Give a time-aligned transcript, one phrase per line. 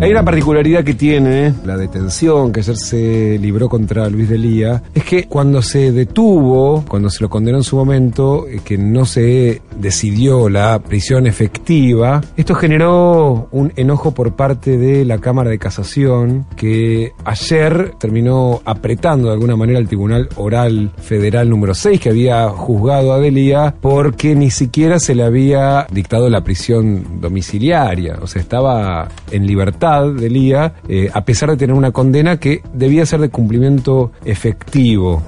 [0.00, 5.04] Hay una particularidad que tiene la detención que ayer se libró contra Luis Delía, es
[5.04, 9.62] que cuando se detuvo, cuando se lo condenó en su momento, eh, que no se
[9.78, 16.46] decidió la prisión efectiva, esto generó un enojo por parte de la Cámara de Casación,
[16.56, 22.48] que ayer terminó apretando de alguna manera al Tribunal Oral Federal número 6, que había
[22.48, 28.42] juzgado a Delía, porque ni siquiera se le había dictado la prisión domiciliaria, o sea,
[28.42, 33.20] estaba en libertad de Lía, eh, a pesar de tener una condena que debía ser
[33.20, 35.22] de cumplimiento efectivo.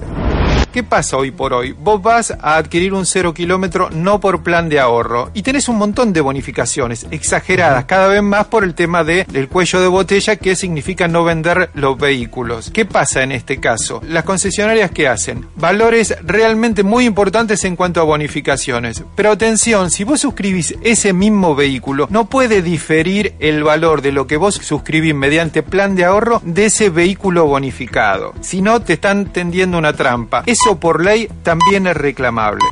[0.73, 1.71] ¿Qué pasa hoy por hoy?
[1.71, 5.77] Vos vas a adquirir un cero kilómetro no por plan de ahorro y tenés un
[5.77, 10.35] montón de bonificaciones exageradas, cada vez más por el tema de, del cuello de botella
[10.35, 12.69] que significa no vender los vehículos.
[12.71, 14.01] ¿Qué pasa en este caso?
[14.07, 19.03] Las concesionarias que hacen valores realmente muy importantes en cuanto a bonificaciones.
[19.15, 24.27] Pero atención, si vos suscribís ese mismo vehículo, no puede diferir el valor de lo
[24.27, 28.33] que vos suscribís mediante plan de ahorro de ese vehículo bonificado.
[28.41, 30.43] Si no, te están tendiendo una trampa.
[30.59, 32.63] Eso por ley también es reclamable.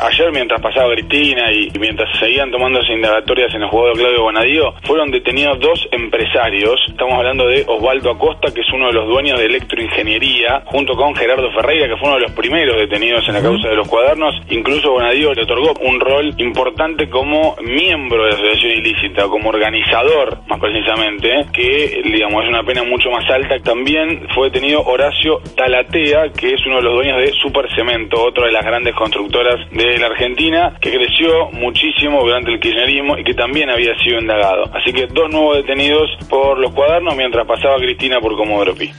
[0.00, 5.10] Ayer, mientras pasaba Cristina y mientras seguían tomándose indagatorias en el jugador Claudio Bonadío, fueron
[5.10, 6.80] detenidos dos empresarios.
[6.88, 11.16] Estamos hablando de Osvaldo Acosta, que es uno de los dueños de Electroingeniería, junto con
[11.16, 14.36] Gerardo Ferreira, que fue uno de los primeros detenidos en la causa de los cuadernos.
[14.50, 20.38] Incluso Bonadío le otorgó un rol importante como miembro de la asociación ilícita, como organizador,
[20.46, 23.58] más precisamente, que, digamos, es una pena mucho más alta.
[23.58, 28.52] También fue detenido Horacio Talatea, que es uno de los dueños de Supercemento, otra de
[28.52, 29.56] las grandes constructoras
[29.92, 34.64] de la Argentina, que creció muchísimo durante el kirchnerismo y que también había sido indagado.
[34.74, 38.90] Así que dos nuevos detenidos por los cuadernos mientras pasaba Cristina por Comodoro Pi.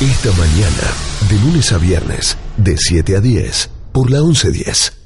[0.00, 0.86] Esta mañana,
[1.28, 4.97] de lunes a viernes, de 7 a 10, por la 1110.